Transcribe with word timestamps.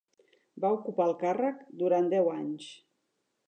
Va 0.63 0.71
ocupar 0.77 1.05
el 1.11 1.13
càrrec 1.25 1.61
durant 1.85 2.11
deu 2.17 2.33
anys. 2.41 2.75